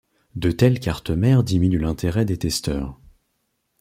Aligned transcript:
De 0.35 0.49
telles 0.49 0.79
cartes-mères 0.79 1.43
diminuent 1.43 1.77
l'intérêt 1.81 2.25
des 2.25 2.39
testeurs. 2.39 2.99